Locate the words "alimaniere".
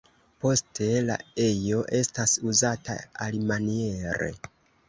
3.27-4.33